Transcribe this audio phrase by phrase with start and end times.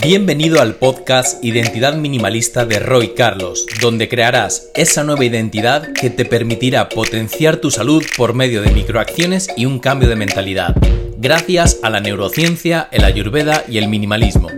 [0.00, 6.26] Bienvenido al podcast Identidad Minimalista de Roy Carlos, donde crearás esa nueva identidad que te
[6.26, 10.76] permitirá potenciar tu salud por medio de microacciones y un cambio de mentalidad,
[11.16, 14.48] gracias a la neurociencia, el ayurveda y el minimalismo.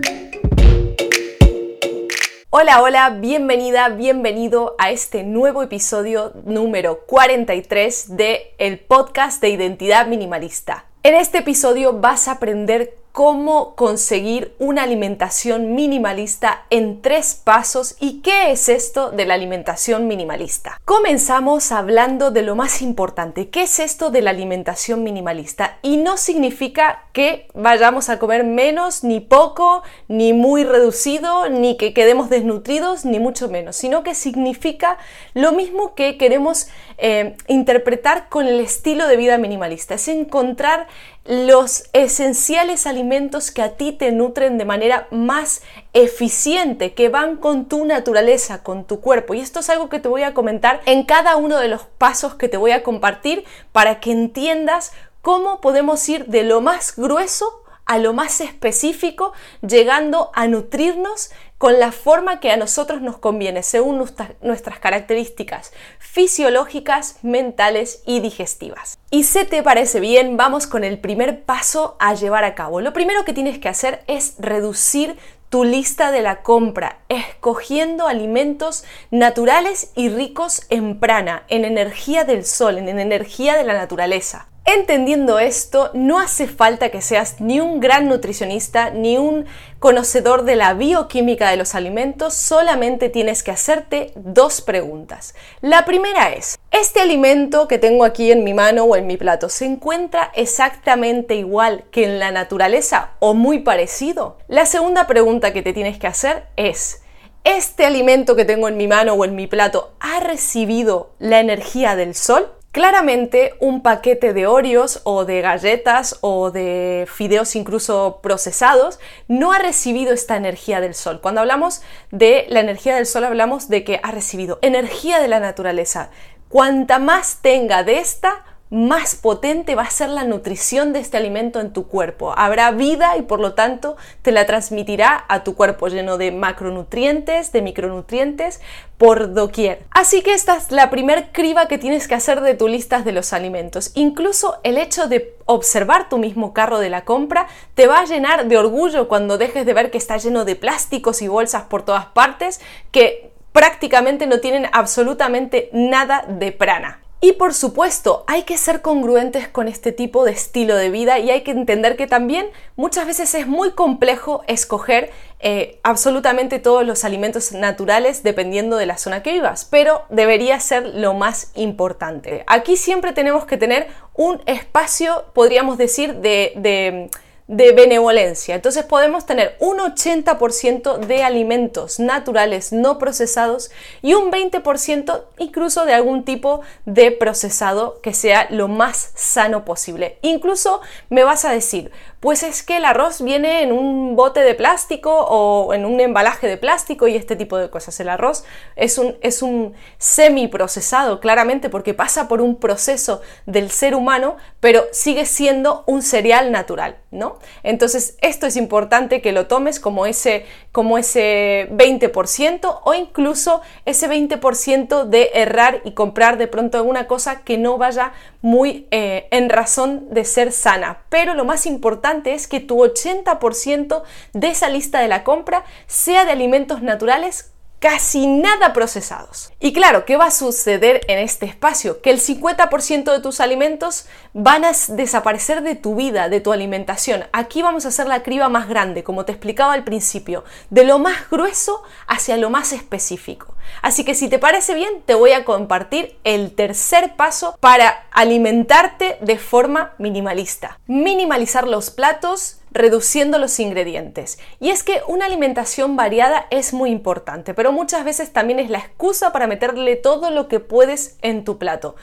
[2.49, 10.07] Hola, hola, bienvenida, bienvenido a este nuevo episodio número 43 de el podcast de Identidad
[10.07, 10.85] Minimalista.
[11.01, 18.21] En este episodio vas a aprender cómo conseguir una alimentación minimalista en tres pasos y
[18.21, 20.79] qué es esto de la alimentación minimalista.
[20.85, 26.17] Comenzamos hablando de lo más importante, qué es esto de la alimentación minimalista y no
[26.17, 33.05] significa que vayamos a comer menos, ni poco, ni muy reducido, ni que quedemos desnutridos,
[33.05, 34.97] ni mucho menos, sino que significa
[35.33, 40.87] lo mismo que queremos eh, interpretar con el estilo de vida minimalista, es encontrar
[41.29, 45.61] los esenciales alimentos que a ti te nutren de manera más
[45.93, 49.35] eficiente, que van con tu naturaleza, con tu cuerpo.
[49.35, 52.33] Y esto es algo que te voy a comentar en cada uno de los pasos
[52.33, 57.63] que te voy a compartir para que entiendas cómo podemos ir de lo más grueso
[57.85, 63.63] a lo más específico, llegando a nutrirnos con la forma que a nosotros nos conviene,
[63.63, 68.97] según nuestras características fisiológicas, mentales y digestivas.
[69.11, 72.79] Y si te parece bien, vamos con el primer paso a llevar a cabo.
[72.79, 75.17] Lo primero que tienes que hacer es reducir
[75.49, 82.45] tu lista de la compra, escogiendo alimentos naturales y ricos en prana, en energía del
[82.45, 84.48] sol, en energía de la naturaleza.
[84.71, 89.47] Entendiendo esto, no hace falta que seas ni un gran nutricionista ni un
[89.79, 95.33] conocedor de la bioquímica de los alimentos, solamente tienes que hacerte dos preguntas.
[95.61, 99.49] La primera es, ¿este alimento que tengo aquí en mi mano o en mi plato
[99.49, 104.37] se encuentra exactamente igual que en la naturaleza o muy parecido?
[104.47, 107.01] La segunda pregunta que te tienes que hacer es,
[107.43, 111.95] ¿este alimento que tengo en mi mano o en mi plato ha recibido la energía
[111.95, 112.51] del sol?
[112.71, 119.57] Claramente un paquete de Oreos o de galletas o de fideos incluso procesados no ha
[119.57, 121.19] recibido esta energía del sol.
[121.19, 121.81] Cuando hablamos
[122.11, 126.11] de la energía del sol hablamos de que ha recibido energía de la naturaleza.
[126.47, 131.59] Cuanta más tenga de esta, más potente va a ser la nutrición de este alimento
[131.59, 132.33] en tu cuerpo.
[132.37, 137.51] Habrá vida y por lo tanto te la transmitirá a tu cuerpo lleno de macronutrientes,
[137.51, 138.61] de micronutrientes
[138.99, 139.83] por doquier.
[139.89, 143.11] Así que esta es la primer criba que tienes que hacer de tu listas de
[143.11, 143.91] los alimentos.
[143.95, 148.47] Incluso el hecho de observar tu mismo carro de la compra te va a llenar
[148.47, 152.05] de orgullo cuando dejes de ver que está lleno de plásticos y bolsas por todas
[152.07, 156.99] partes que prácticamente no tienen absolutamente nada de prana.
[157.21, 161.31] Y por supuesto, hay que ser congruentes con este tipo de estilo de vida y
[161.31, 162.47] hay que entender que también
[162.77, 168.97] muchas veces es muy complejo escoger eh, absolutamente todos los alimentos naturales dependiendo de la
[168.97, 172.45] zona que vivas, pero debería ser lo más importante.
[172.47, 177.09] Aquí siempre tenemos que tener un espacio, podríamos decir, de de
[177.49, 178.53] benevolencia.
[178.53, 183.71] Entonces podemos tener un 80% de alimentos naturales no procesados
[184.03, 190.19] y un 20% incluso de algún tipo de procesado que sea lo más sano posible.
[190.21, 194.53] Incluso me vas a decir, pues es que el arroz viene en un bote de
[194.53, 197.99] plástico o en un embalaje de plástico y este tipo de cosas.
[197.99, 198.43] El arroz
[198.75, 204.83] es un, es un semi-procesado, claramente, porque pasa por un proceso del ser humano, pero
[204.91, 207.38] sigue siendo un cereal natural, ¿no?
[207.63, 214.09] Entonces, esto es importante que lo tomes como ese, como ese 20% o incluso ese
[214.09, 219.49] 20% de errar y comprar de pronto alguna cosa que no vaya muy eh, en
[219.49, 221.03] razón de ser sana.
[221.09, 226.25] Pero lo más importante es que tu 80% de esa lista de la compra sea
[226.25, 229.51] de alimentos naturales casi nada procesados.
[229.59, 232.01] Y claro, ¿qué va a suceder en este espacio?
[232.01, 237.25] Que el 50% de tus alimentos van a desaparecer de tu vida, de tu alimentación.
[237.31, 240.99] Aquí vamos a hacer la criba más grande, como te explicaba al principio, de lo
[240.99, 243.55] más grueso hacia lo más específico.
[243.81, 249.17] Así que si te parece bien, te voy a compartir el tercer paso para alimentarte
[249.21, 250.79] de forma minimalista.
[250.87, 254.39] Minimalizar los platos reduciendo los ingredientes.
[254.59, 258.79] Y es que una alimentación variada es muy importante, pero muchas veces también es la
[258.79, 261.95] excusa para meterle todo lo que puedes en tu plato.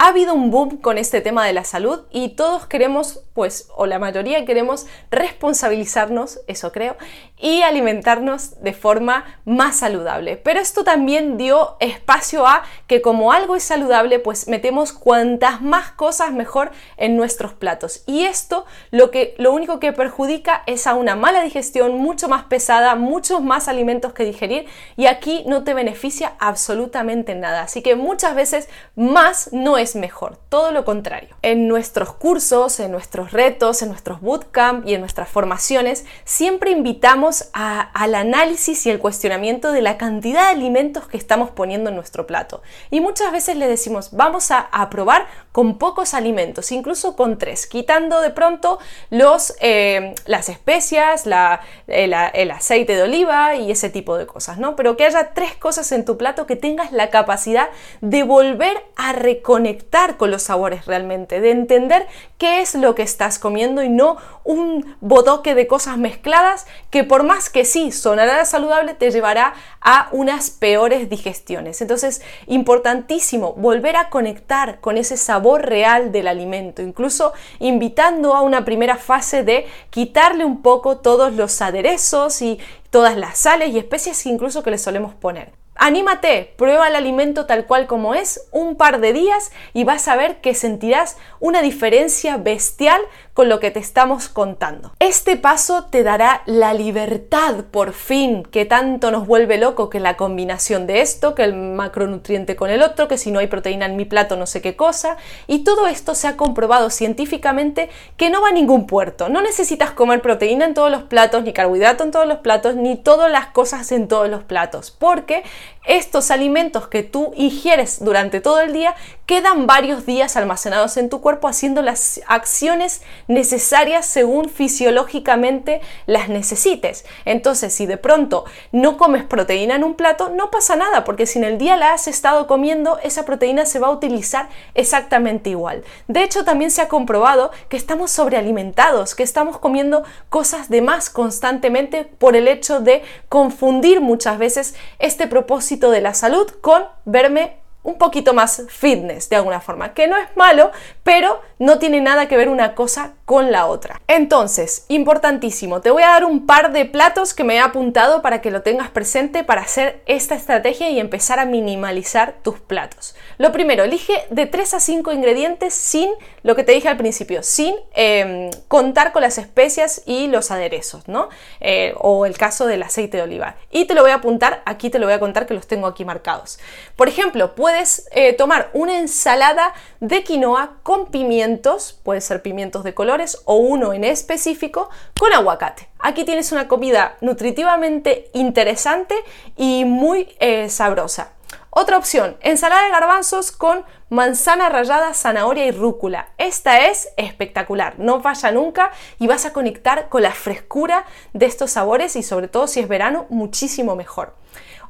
[0.00, 3.84] Ha habido un boom con este tema de la salud y todos queremos, pues, o
[3.84, 6.96] la mayoría queremos responsabilizarnos, eso creo,
[7.36, 10.36] y alimentarnos de forma más saludable.
[10.36, 15.90] Pero esto también dio espacio a que como algo es saludable, pues metemos cuantas más
[15.90, 18.04] cosas mejor en nuestros platos.
[18.06, 22.44] Y esto lo, que, lo único que perjudica es a una mala digestión mucho más
[22.44, 24.66] pesada, muchos más alimentos que digerir
[24.96, 27.62] y aquí no te beneficia absolutamente nada.
[27.62, 31.36] Así que muchas veces más no es mejor, todo lo contrario.
[31.42, 37.50] En nuestros cursos, en nuestros retos, en nuestros bootcamp y en nuestras formaciones, siempre invitamos
[37.52, 42.26] al análisis y el cuestionamiento de la cantidad de alimentos que estamos poniendo en nuestro
[42.26, 42.62] plato.
[42.90, 48.20] Y muchas veces le decimos, vamos a, probar con pocos alimentos, incluso con tres, quitando
[48.20, 48.78] de pronto
[49.10, 54.76] los, eh, las especias, el, el aceite de oliva y ese tipo de cosas, ¿no?
[54.76, 57.68] Pero que haya tres cosas en tu plato que tengas la capacidad
[58.00, 59.77] de volver a reconectar
[60.16, 62.06] con los sabores realmente, de entender
[62.38, 67.22] qué es lo que estás comiendo y no un bodoque de cosas mezcladas que por
[67.22, 71.80] más que sí sonará saludable te llevará a unas peores digestiones.
[71.80, 78.64] Entonces, importantísimo volver a conectar con ese sabor real del alimento, incluso invitando a una
[78.64, 82.58] primera fase de quitarle un poco todos los aderezos y
[82.90, 85.57] todas las sales y especias incluso que le solemos poner.
[85.80, 90.16] Anímate, prueba el alimento tal cual como es un par de días y vas a
[90.16, 93.00] ver que sentirás una diferencia bestial
[93.38, 94.90] con lo que te estamos contando.
[94.98, 100.16] Este paso te dará la libertad por fin que tanto nos vuelve loco que la
[100.16, 103.94] combinación de esto, que el macronutriente con el otro, que si no hay proteína en
[103.94, 108.42] mi plato no sé qué cosa, y todo esto se ha comprobado científicamente que no
[108.42, 109.28] va a ningún puerto.
[109.28, 112.96] No necesitas comer proteína en todos los platos, ni carbohidrato en todos los platos, ni
[112.96, 115.44] todas las cosas en todos los platos, porque
[115.88, 118.94] estos alimentos que tú ingieres durante todo el día
[119.24, 127.04] quedan varios días almacenados en tu cuerpo haciendo las acciones necesarias según fisiológicamente las necesites.
[127.24, 131.38] Entonces, si de pronto no comes proteína en un plato, no pasa nada, porque si
[131.38, 135.84] en el día la has estado comiendo, esa proteína se va a utilizar exactamente igual.
[136.08, 141.10] De hecho, también se ha comprobado que estamos sobrealimentados, que estamos comiendo cosas de más
[141.10, 147.58] constantemente por el hecho de confundir muchas veces este propósito de la salud con verme
[147.82, 150.70] un poquito más fitness de alguna forma, que no es malo,
[151.02, 154.00] pero no tiene nada que ver una cosa con la otra.
[154.08, 158.40] Entonces, importantísimo, te voy a dar un par de platos que me he apuntado para
[158.40, 163.14] que lo tengas presente para hacer esta estrategia y empezar a minimalizar tus platos.
[163.36, 166.10] Lo primero, elige de 3 a 5 ingredientes sin
[166.42, 171.06] lo que te dije al principio, sin em, contar con las especias y los aderezos,
[171.06, 171.28] ¿no?
[171.60, 173.56] Eh, o el caso del aceite de oliva.
[173.70, 175.86] Y te lo voy a apuntar, aquí te lo voy a contar que los tengo
[175.86, 176.58] aquí marcados.
[176.96, 182.94] Por ejemplo, puedes eh, tomar una ensalada de quinoa con pimientos, puede ser pimientos de
[183.44, 185.88] o uno en específico, con aguacate.
[185.98, 189.14] Aquí tienes una comida nutritivamente interesante
[189.56, 191.32] y muy eh, sabrosa.
[191.70, 196.30] Otra opción, ensalada de garbanzos con manzana rallada, zanahoria y rúcula.
[196.38, 201.04] Esta es espectacular, no falla nunca y vas a conectar con la frescura
[201.34, 204.34] de estos sabores y sobre todo si es verano, muchísimo mejor.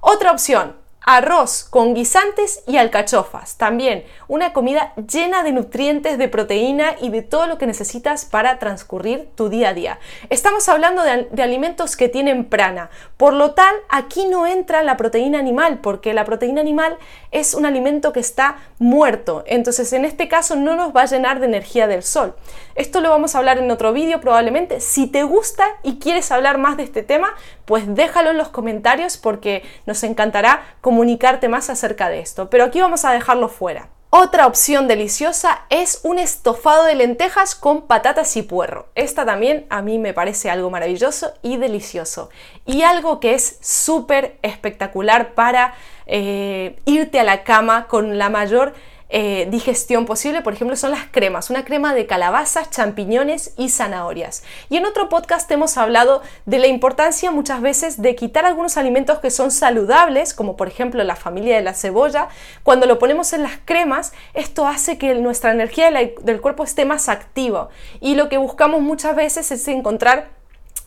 [0.00, 0.76] Otra opción,
[1.08, 3.56] arroz con guisantes y alcachofas.
[3.56, 8.58] También una comida llena de nutrientes, de proteína y de todo lo que necesitas para
[8.58, 9.98] transcurrir tu día a día.
[10.28, 12.90] Estamos hablando de, alimentos que tienen prana.
[13.16, 16.98] Por lo tal, aquí no entra la proteína animal porque la proteína animal
[17.30, 19.44] es un alimento que está muerto.
[19.46, 22.36] Entonces, en este caso no nos va a llenar de energía del sol.
[22.74, 24.80] Esto lo vamos a hablar en otro vídeo probablemente.
[24.80, 27.34] Si te gusta y quieres hablar más de este tema,
[27.68, 32.48] pues déjalo en los comentarios porque nos encantará comunicarte más acerca de esto.
[32.48, 33.90] Pero aquí vamos a dejarlo fuera.
[34.08, 38.88] Otra opción deliciosa es un estofado de lentejas con patatas y puerro.
[38.94, 42.30] Esta también a mí me parece algo maravilloso y delicioso.
[42.64, 45.74] Y algo que es súper espectacular para
[46.06, 48.72] eh, irte a la cama con la mayor
[49.10, 54.42] eh, digestión posible, por ejemplo, son las cremas, una crema de calabazas, champiñones y zanahorias.
[54.68, 59.18] Y en otro podcast hemos hablado de la importancia muchas veces de quitar algunos alimentos
[59.20, 62.28] que son saludables, como por ejemplo la familia de la cebolla.
[62.62, 67.08] Cuando lo ponemos en las cremas, esto hace que nuestra energía del cuerpo esté más
[67.08, 67.70] activa.
[68.00, 70.37] Y lo que buscamos muchas veces es encontrar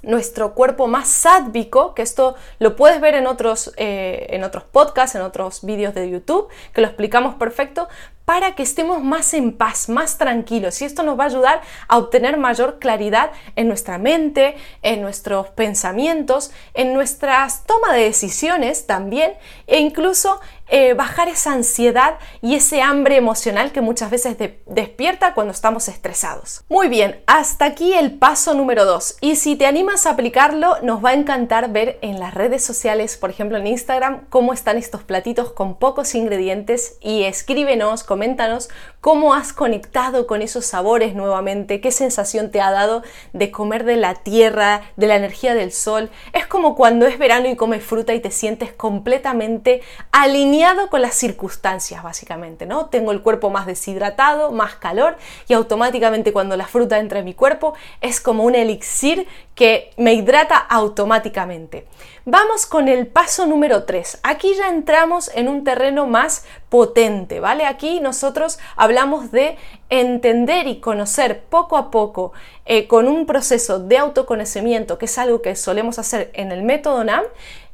[0.04, 5.16] nuestro cuerpo más sádvico, que esto lo puedes ver en otros, eh, en otros podcasts,
[5.16, 7.88] en otros vídeos de YouTube, que lo explicamos perfecto,
[8.26, 10.82] para que estemos más en paz, más tranquilos.
[10.82, 15.50] Y esto nos va a ayudar a obtener mayor claridad en nuestra mente, en nuestros
[15.50, 19.34] pensamientos, en nuestras toma de decisiones también
[19.68, 20.40] e incluso
[20.74, 26.64] eh, bajar esa ansiedad y ese hambre emocional que muchas veces despierta cuando estamos estresados.
[26.70, 29.18] Muy bien, hasta aquí el paso número 2.
[29.20, 33.18] Y si te animas a aplicarlo, nos va a encantar ver en las redes sociales,
[33.18, 38.70] por ejemplo en Instagram, cómo están estos platitos con pocos ingredientes y escríbenos, coméntanos
[39.02, 43.98] cómo has conectado con esos sabores nuevamente, qué sensación te ha dado de comer de
[43.98, 46.10] la tierra, de la energía del sol.
[46.32, 49.82] Es como cuando es verano y comes fruta y te sientes completamente
[50.14, 52.86] alineado con las circunstancias, básicamente, ¿no?
[52.86, 57.34] Tengo el cuerpo más deshidratado, más calor y automáticamente cuando la fruta entra en mi
[57.34, 61.88] cuerpo es como un elixir que me hidrata automáticamente.
[62.26, 64.20] Vamos con el paso número 3.
[64.22, 67.66] Aquí ya entramos en un terreno más potente, ¿vale?
[67.66, 69.58] Aquí nosotros hablamos de
[69.90, 72.34] entender y conocer poco a poco
[72.66, 77.04] eh, con un proceso de autoconocimiento, que es algo que solemos hacer en el método
[77.04, 77.24] NAM,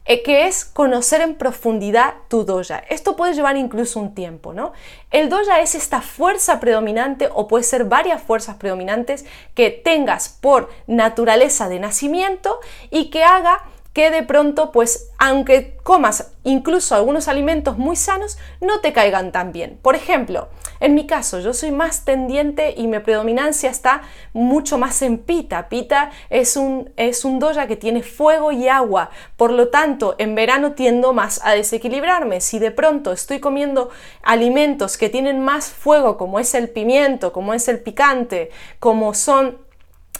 [0.08, 2.84] que es conocer en profundidad tu doya.
[2.90, 4.72] Esto puede llevar incluso un tiempo, ¿no?
[5.12, 10.70] El doya es esta fuerza predominante o puede ser varias fuerzas predominantes que tengas por
[10.88, 12.60] naturaleza de nacimiento
[12.90, 13.64] y que haga
[13.98, 19.52] que de pronto, pues, aunque comas incluso algunos alimentos muy sanos, no te caigan tan
[19.52, 19.80] bien.
[19.82, 20.50] Por ejemplo,
[20.80, 25.68] en mi caso, yo soy más tendiente y mi predominancia está mucho más en pita.
[25.68, 30.36] Pita es un, es un doya que tiene fuego y agua, por lo tanto, en
[30.36, 32.40] verano tiendo más a desequilibrarme.
[32.40, 33.90] Si de pronto estoy comiendo
[34.22, 39.66] alimentos que tienen más fuego, como es el pimiento, como es el picante, como son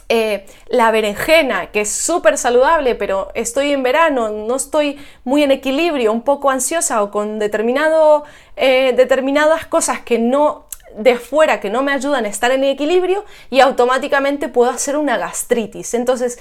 [0.08, 5.50] eh, la berenjena, que es súper saludable, pero estoy en verano, no estoy muy en
[5.50, 8.24] equilibrio, un poco ansiosa o con determinado,
[8.56, 13.24] eh, determinadas cosas que no de fuera que no me ayudan a estar en equilibrio
[13.50, 15.92] y automáticamente puedo hacer una gastritis.
[15.92, 16.38] Entonces,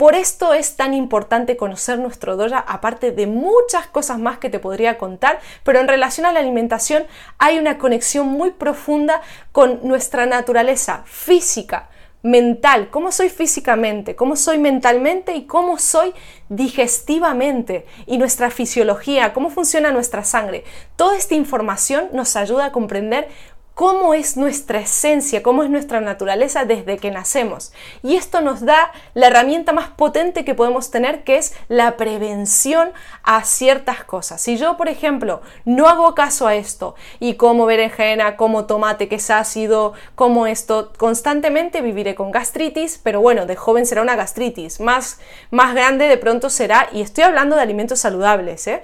[0.00, 4.58] por esto es tan importante conocer nuestro doya, aparte de muchas cosas más que te
[4.58, 7.04] podría contar, pero en relación a la alimentación
[7.36, 9.20] hay una conexión muy profunda
[9.52, 11.90] con nuestra naturaleza física,
[12.22, 16.12] mental, cómo soy físicamente, cómo soy mentalmente y cómo soy
[16.48, 20.64] digestivamente y nuestra fisiología, cómo funciona nuestra sangre.
[20.96, 23.28] Toda esta información nos ayuda a comprender
[23.74, 27.72] cómo es nuestra esencia, cómo es nuestra naturaleza desde que nacemos.
[28.02, 32.92] Y esto nos da la herramienta más potente que podemos tener, que es la prevención
[33.22, 34.40] a ciertas cosas.
[34.40, 39.16] Si yo, por ejemplo, no hago caso a esto y como berenjena, como tomate que
[39.16, 44.80] es ácido, como esto, constantemente viviré con gastritis, pero bueno, de joven será una gastritis,
[44.80, 48.82] más, más grande de pronto será, y estoy hablando de alimentos saludables, ¿eh?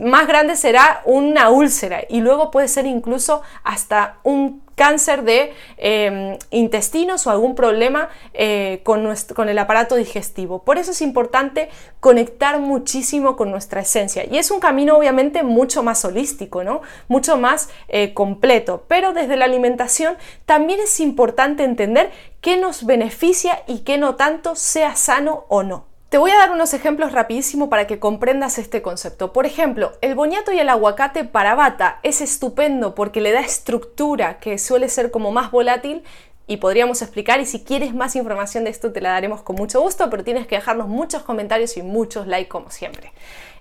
[0.00, 6.36] más grande será una úlcera y luego puede ser incluso hasta un cáncer de em,
[6.50, 10.64] intestinos o algún problema eh, con, nuestro, con el aparato digestivo.
[10.64, 11.68] Por eso es importante
[12.00, 14.24] conectar muchísimo con nuestra esencia.
[14.28, 16.82] Y es un camino obviamente mucho más holístico, ¿no?
[17.08, 18.84] mucho más eh, completo.
[18.88, 24.56] Pero desde la alimentación también es importante entender qué nos beneficia y qué no tanto
[24.56, 25.93] sea sano o no.
[26.14, 29.32] Te voy a dar unos ejemplos rapidísimo para que comprendas este concepto.
[29.32, 34.38] Por ejemplo, el boñato y el aguacate para bata es estupendo porque le da estructura
[34.38, 36.04] que suele ser como más volátil
[36.46, 39.80] y podríamos explicar y si quieres más información de esto te la daremos con mucho
[39.80, 43.10] gusto, pero tienes que dejarnos muchos comentarios y muchos likes como siempre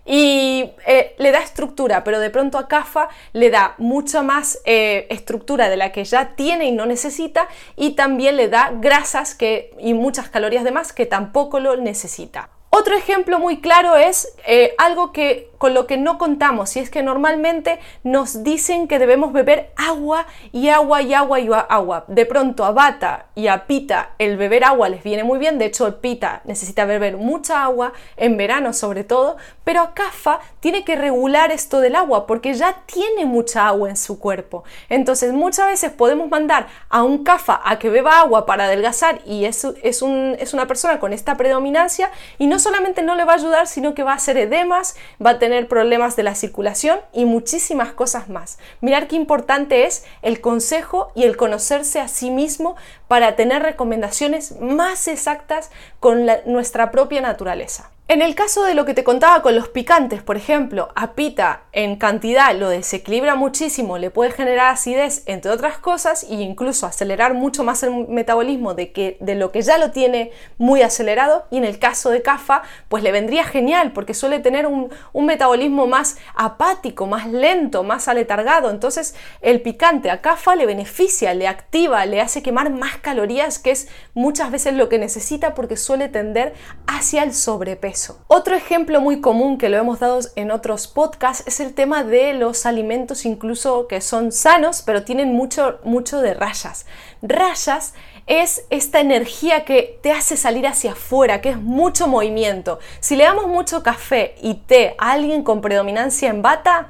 [0.06, 5.08] y eh, le da estructura, pero de pronto a CAFA le da mucha más eh,
[5.10, 9.74] estructura de la que ya tiene y no necesita y también le da grasas que,
[9.80, 12.50] y muchas calorías de más que tampoco lo necesita.
[12.76, 16.90] Otro ejemplo muy claro es eh, algo que con lo que no contamos y es
[16.90, 22.04] que normalmente nos dicen que debemos beber agua y agua y agua y agua.
[22.10, 25.68] De pronto a Bata y a Pita el beber agua les viene muy bien, de
[25.68, 30.98] hecho Pita necesita beber mucha agua, en verano sobre todo, pero a Kafa tiene que
[30.98, 34.66] regular esto del agua porque ya tiene mucha agua en su cuerpo.
[34.90, 39.46] Entonces muchas veces podemos mandar a un Kafa a que beba agua para adelgazar y
[39.46, 43.32] es, es, un, es una persona con esta predominancia y no solamente no le va
[43.32, 47.94] a ayudar, sino que va a hacer edemas, va problemas de la circulación y muchísimas
[47.94, 48.58] cosas más.
[48.82, 52.76] Mirar qué importante es el consejo y el conocerse a sí mismo
[53.08, 57.92] para tener recomendaciones más exactas con nuestra propia naturaleza.
[58.10, 61.64] En el caso de lo que te contaba con los picantes, por ejemplo, a pita
[61.72, 67.34] en cantidad lo desequilibra muchísimo, le puede generar acidez, entre otras cosas, e incluso acelerar
[67.34, 71.46] mucho más el metabolismo de, que, de lo que ya lo tiene muy acelerado.
[71.50, 75.26] Y en el caso de CAFA, pues le vendría genial, porque suele tener un, un
[75.26, 78.70] metabolismo más apático, más lento, más aletargado.
[78.70, 83.72] Entonces, el picante a CAFA le beneficia, le activa, le hace quemar más calorías, que
[83.72, 86.54] es muchas veces lo que necesita, porque suele tender
[86.86, 87.93] hacia el sobrepeso.
[88.28, 92.34] Otro ejemplo muy común que lo hemos dado en otros podcasts es el tema de
[92.34, 96.86] los alimentos incluso que son sanos, pero tienen mucho, mucho de rayas.
[97.22, 97.94] Rayas
[98.26, 102.80] es esta energía que te hace salir hacia afuera, que es mucho movimiento.
[103.00, 106.88] Si le damos mucho café y té a alguien con predominancia en bata,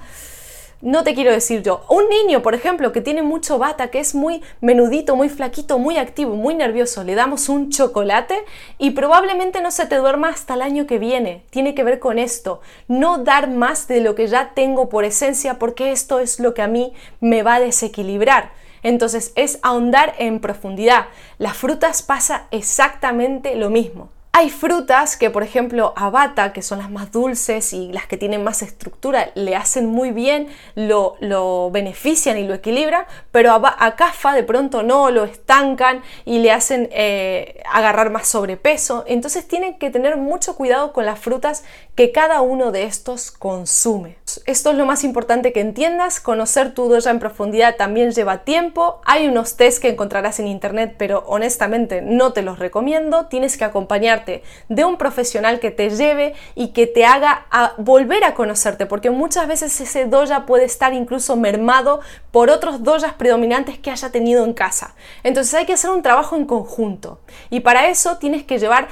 [0.84, 1.86] no te quiero decir yo.
[1.88, 5.98] Un niño, por ejemplo, que tiene mucho bata, que es muy menudito, muy flaquito, muy
[5.98, 8.36] activo, muy nervioso, le damos un chocolate
[8.78, 11.46] y probablemente no se te duerma hasta el año que viene.
[11.52, 12.60] Tiene que ver con esto.
[12.90, 16.62] No dar más de lo que ya tengo por esencia porque esto es lo que
[16.62, 18.52] a mí me va a desequilibrar.
[18.84, 21.06] Entonces es ahondar en profundidad.
[21.38, 24.10] Las frutas pasa exactamente lo mismo.
[24.36, 28.18] Hay frutas que, por ejemplo, a bata, que son las más dulces y las que
[28.18, 34.34] tienen más estructura, le hacen muy bien, lo, benefician y lo equilibran, pero a, cafa
[34.34, 39.04] de pronto no, lo estancan y le hacen eh, agarrar más sobrepeso.
[39.06, 41.64] Entonces tienen que tener mucho cuidado con las frutas
[41.94, 44.18] que cada uno de estos consume.
[44.48, 49.00] Esto es lo más importante que entiendas, conocer tu doya en profundidad también lleva tiempo,
[49.06, 53.66] hay unos test que encontrarás en internet, pero honestamente no te los recomiendo, tienes que
[53.66, 57.46] acompañar de un profesional que te lleve y que te haga
[57.78, 62.02] volver a conocerte, porque muchas veces ese doya puede estar incluso mermado
[62.32, 64.96] por otros doyas predominantes que haya tenido en casa.
[65.24, 68.88] Entonces hay que hacer un trabajo en conjunto y para eso tienes que llevar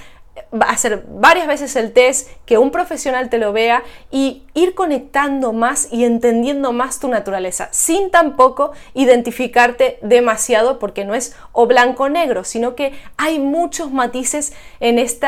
[0.62, 5.88] hacer varias veces el test, que un profesional te lo vea y ir conectando más
[5.92, 12.10] y entendiendo más tu naturaleza, sin tampoco identificarte demasiado porque no es o blanco o
[12.10, 15.28] negro, sino que hay muchos matices en este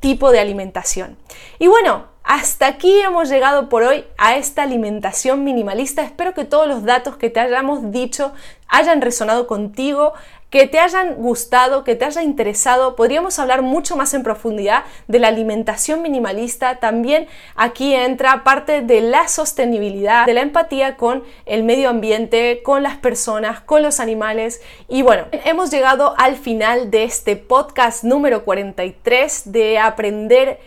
[0.00, 1.16] tipo de alimentación.
[1.58, 6.02] Y bueno, hasta aquí hemos llegado por hoy a esta alimentación minimalista.
[6.02, 8.32] Espero que todos los datos que te hayamos dicho
[8.68, 10.12] hayan resonado contigo,
[10.50, 12.96] que te hayan gustado, que te haya interesado.
[12.96, 16.80] Podríamos hablar mucho más en profundidad de la alimentación minimalista.
[16.80, 22.82] También aquí entra parte de la sostenibilidad, de la empatía con el medio ambiente, con
[22.82, 24.60] las personas, con los animales.
[24.88, 30.58] Y bueno, hemos llegado al final de este podcast número 43 de aprender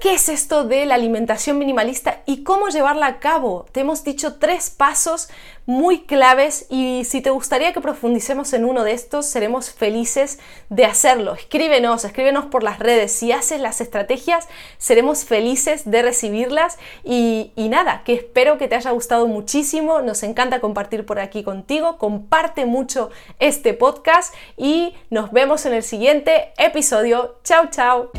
[0.00, 3.66] qué es esto de la alimentación minimalista y cómo llevarla a cabo.
[3.72, 5.28] Te hemos dicho tres pasos
[5.64, 10.84] muy claves y si te gustaría que profundicemos en uno de estos, seremos felices de
[10.84, 11.34] hacerlo.
[11.34, 13.12] Escríbenos, escríbenos por las redes.
[13.12, 18.74] Si haces las estrategias, seremos felices de recibirlas y, y nada, que espero que te
[18.74, 20.02] haya gustado muchísimo.
[20.02, 21.98] Nos encanta compartir por aquí contigo.
[21.98, 27.36] Comparte mucho este podcast y nos vemos en el siguiente episodio.
[27.44, 28.10] Chao, chao.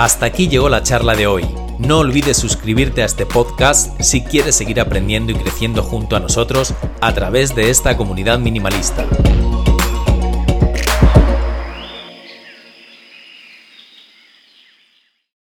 [0.00, 1.44] Hasta aquí llegó la charla de hoy.
[1.78, 6.72] No olvides suscribirte a este podcast si quieres seguir aprendiendo y creciendo junto a nosotros
[7.02, 9.06] a través de esta comunidad minimalista.